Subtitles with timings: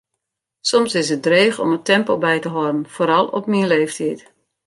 [0.69, 4.19] Soms is it dreech om it tempo by te hâlden, foaral op myn leeftiid.